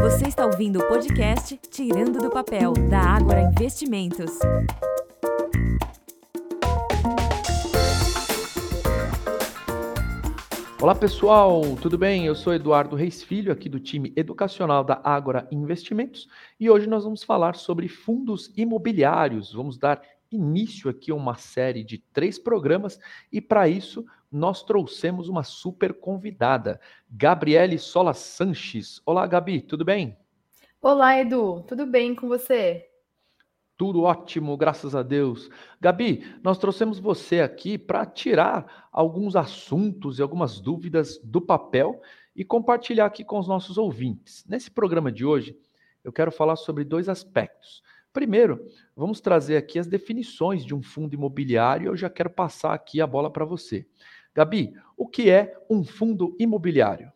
[0.00, 4.38] Você está ouvindo o podcast Tirando do Papel, da Ágora Investimentos.
[10.80, 12.26] Olá pessoal, tudo bem?
[12.26, 16.28] Eu sou Eduardo Reis Filho, aqui do time educacional da Ágora Investimentos,
[16.60, 19.52] e hoje nós vamos falar sobre fundos imobiliários.
[19.52, 20.00] Vamos dar
[20.30, 22.98] início aqui a uma série de três programas,
[23.32, 26.80] e para isso nós trouxemos uma super convidada,
[27.10, 29.00] Gabriele Sola Sanches.
[29.06, 30.16] Olá, Gabi, tudo bem?
[30.80, 32.88] Olá, Edu, tudo bem com você?
[33.76, 35.50] Tudo ótimo, graças a Deus.
[35.80, 42.00] Gabi, nós trouxemos você aqui para tirar alguns assuntos e algumas dúvidas do papel
[42.34, 44.44] e compartilhar aqui com os nossos ouvintes.
[44.48, 45.58] Nesse programa de hoje,
[46.02, 47.82] eu quero falar sobre dois aspectos.
[48.16, 48.66] Primeiro,
[48.96, 53.06] vamos trazer aqui as definições de um fundo imobiliário eu já quero passar aqui a
[53.06, 53.86] bola para você.
[54.34, 57.12] Gabi, o que é um fundo imobiliário?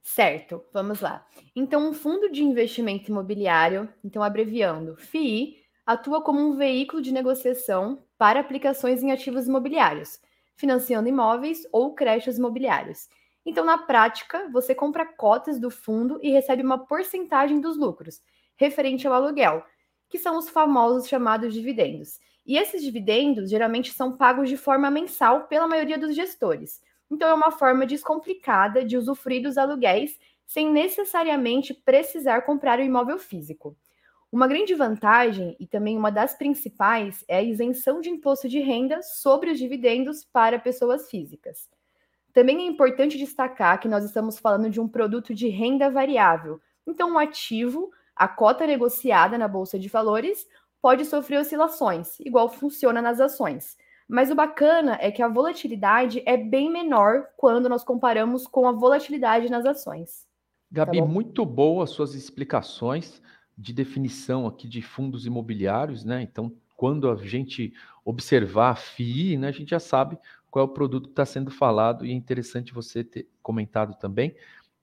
[0.00, 1.26] Certo, vamos lá.
[1.52, 8.04] Então, um fundo de investimento imobiliário, então abreviando, FII, atua como um veículo de negociação
[8.16, 10.20] para aplicações em ativos imobiliários,
[10.54, 13.08] financiando imóveis ou créditos imobiliários.
[13.44, 18.22] Então, na prática, você compra cotas do fundo e recebe uma porcentagem dos lucros,
[18.56, 19.64] referente ao aluguel,
[20.08, 22.18] que são os famosos chamados dividendos.
[22.46, 26.80] E esses dividendos geralmente são pagos de forma mensal pela maioria dos gestores.
[27.10, 33.18] Então, é uma forma descomplicada de usufruir dos aluguéis sem necessariamente precisar comprar o imóvel
[33.18, 33.76] físico.
[34.30, 39.02] Uma grande vantagem, e também uma das principais, é a isenção de imposto de renda
[39.02, 41.68] sobre os dividendos para pessoas físicas.
[42.32, 47.10] Também é importante destacar que nós estamos falando de um produto de renda variável, então,
[47.10, 50.46] um ativo, a cota negociada na Bolsa de Valores,
[50.82, 53.76] pode sofrer oscilações, igual funciona nas ações.
[54.08, 58.72] Mas o bacana é que a volatilidade é bem menor quando nós comparamos com a
[58.72, 60.26] volatilidade nas ações.
[60.70, 63.22] Gabi, tá muito boa suas explicações
[63.56, 66.22] de definição aqui de fundos imobiliários, né?
[66.22, 67.72] Então, quando a gente
[68.04, 70.18] observar a FII, né, a gente já sabe
[70.50, 74.34] qual é o produto que está sendo falado e é interessante você ter comentado também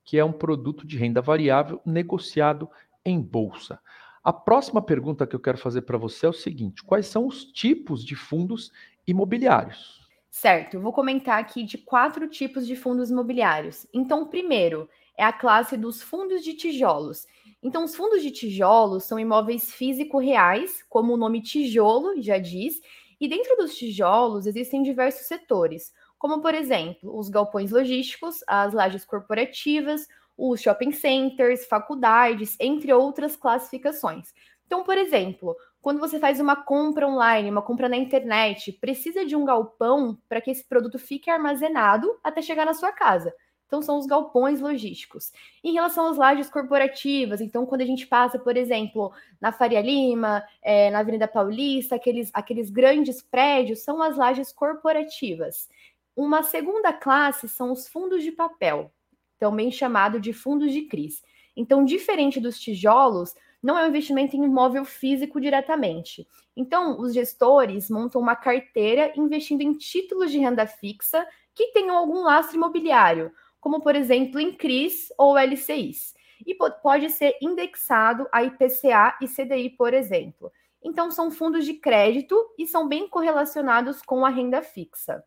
[0.06, 2.70] que é um produto de renda variável negociado
[3.06, 3.80] em bolsa.
[4.24, 7.46] A próxima pergunta que eu quero fazer para você é o seguinte: quais são os
[7.46, 8.72] tipos de fundos
[9.08, 10.04] imobiliários.
[10.30, 13.88] Certo, eu vou comentar aqui de quatro tipos de fundos imobiliários.
[13.94, 17.26] Então, primeiro é a classe dos fundos de tijolos.
[17.64, 22.82] Então, os fundos de tijolos são imóveis físico-reais, como o nome tijolo já diz,
[23.20, 29.06] e dentro dos tijolos existem diversos setores, como, por exemplo, os galpões logísticos, as lajes
[29.06, 30.06] corporativas,
[30.38, 34.34] os shopping centers, faculdades, entre outras classificações.
[34.66, 39.36] Então, por exemplo, quando você faz uma compra online, uma compra na internet, precisa de
[39.36, 43.34] um galpão para que esse produto fique armazenado até chegar na sua casa.
[43.68, 45.32] Então, são os galpões logísticos.
[45.64, 50.44] Em relação às lajes corporativas, então, quando a gente passa, por exemplo, na Faria Lima,
[50.62, 55.68] é, na Avenida Paulista, aqueles, aqueles grandes prédios, são as lajes corporativas.
[56.16, 58.92] Uma segunda classe são os fundos de papel,
[59.40, 61.22] também chamado de fundos de CRIs.
[61.56, 66.28] Então, diferente dos tijolos, não é um investimento em imóvel físico diretamente.
[66.56, 72.24] Então, os gestores montam uma carteira investindo em títulos de renda fixa que tenham algum
[72.24, 76.14] lastro imobiliário, como, por exemplo, em CRIs ou LCIs.
[76.46, 80.52] E pode ser indexado a IPCA e CDI, por exemplo.
[80.84, 85.24] Então, são fundos de crédito e são bem correlacionados com a renda fixa.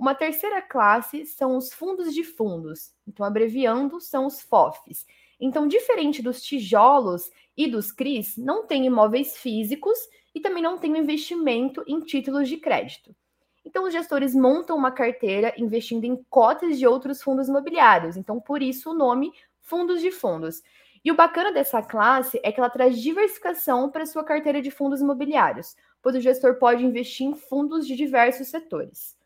[0.00, 5.06] Uma terceira classe são os fundos de fundos, então, abreviando, são os FOFs.
[5.38, 9.98] Então, diferente dos tijolos e dos CRIs, não tem imóveis físicos
[10.34, 13.14] e também não tem investimento em títulos de crédito.
[13.62, 18.16] Então, os gestores montam uma carteira investindo em cotas de outros fundos imobiliários.
[18.16, 20.62] Então, por isso o nome fundos de fundos.
[21.04, 25.02] E o bacana dessa classe é que ela traz diversificação para sua carteira de fundos
[25.02, 29.19] imobiliários, pois o gestor pode investir em fundos de diversos setores.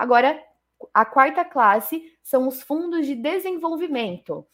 [0.00, 0.42] Agora,
[0.94, 4.46] a quarta classe são os fundos de desenvolvimento.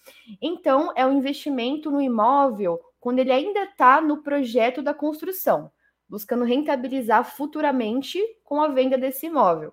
[0.43, 5.71] Então, é o um investimento no imóvel quando ele ainda está no projeto da construção,
[6.09, 9.73] buscando rentabilizar futuramente com a venda desse imóvel.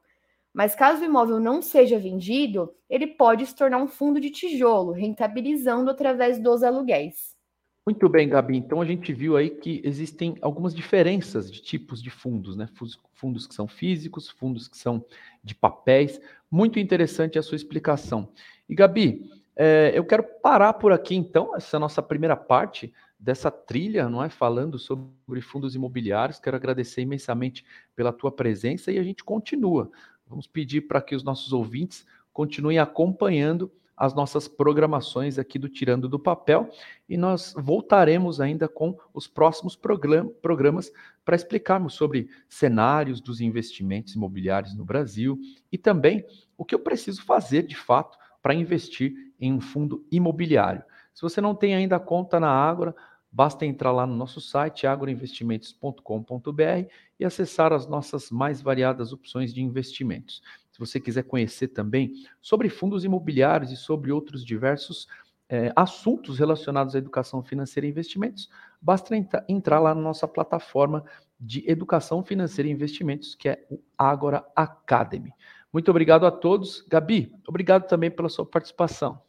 [0.53, 4.91] Mas caso o imóvel não seja vendido, ele pode se tornar um fundo de tijolo,
[4.91, 7.35] rentabilizando através dos aluguéis.
[7.85, 8.55] Muito bem, Gabi.
[8.55, 12.69] Então a gente viu aí que existem algumas diferenças de tipos de fundos, né?
[13.13, 15.05] Fundos que são físicos, fundos que são
[15.43, 16.19] de papéis.
[16.49, 18.31] Muito interessante a sua explicação.
[18.69, 24.07] E Gabi, é, eu quero parar por aqui então, essa nossa primeira parte dessa trilha,
[24.07, 24.29] não é?
[24.29, 26.39] Falando sobre fundos imobiliários.
[26.39, 29.91] Quero agradecer imensamente pela tua presença e a gente continua.
[30.25, 33.69] Vamos pedir para que os nossos ouvintes continuem acompanhando
[34.03, 36.69] as nossas programações aqui do Tirando do Papel
[37.07, 40.91] e nós voltaremos ainda com os próximos programas
[41.23, 45.39] para explicarmos sobre cenários dos investimentos imobiliários no Brasil
[45.71, 46.25] e também
[46.57, 50.83] o que eu preciso fazer de fato para investir em um fundo imobiliário.
[51.13, 52.93] Se você não tem ainda conta na Ágora,
[53.31, 59.63] basta entrar lá no nosso site agroinvestimentos.com.br e acessar as nossas mais variadas opções de
[59.63, 60.41] investimentos.
[60.73, 65.07] Se você quiser conhecer também sobre fundos imobiliários e sobre outros diversos
[65.47, 68.49] é, assuntos relacionados à educação financeira e investimentos,
[68.81, 69.15] basta
[69.47, 71.05] entrar lá na nossa plataforma
[71.39, 75.31] de educação financeira e investimentos, que é o Agora Academy.
[75.71, 76.81] Muito obrigado a todos.
[76.87, 79.21] Gabi, obrigado também pela sua participação.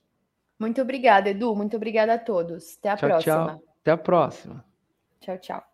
[0.58, 1.54] Muito obrigada, Edu.
[1.54, 2.78] Muito obrigada a todos.
[2.78, 3.46] Até a tchau, próxima.
[3.46, 3.62] Tchau.
[3.82, 4.64] Até a próxima.
[5.20, 5.73] Tchau, tchau.